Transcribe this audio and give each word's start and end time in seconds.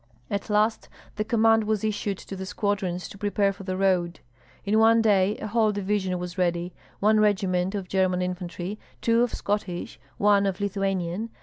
At 0.31 0.49
last 0.49 0.89
the 1.15 1.23
command 1.23 1.65
was 1.65 1.83
issued 1.83 2.17
to 2.17 2.35
the 2.35 2.47
squadrons 2.47 3.07
to 3.07 3.19
prepare 3.19 3.53
for 3.53 3.61
the 3.65 3.77
road. 3.77 4.19
In 4.65 4.79
one 4.79 4.99
day 4.99 5.37
a 5.37 5.45
whole 5.45 5.71
division 5.71 6.17
was 6.17 6.39
ready, 6.39 6.73
one 6.99 7.19
regiment 7.19 7.75
of 7.75 7.87
German 7.87 8.23
infantry, 8.23 8.79
two 8.99 9.21
of 9.21 9.31
Scottish, 9.31 9.99
one 10.17 10.47
of 10.47 10.59
Lithuanian. 10.59 11.29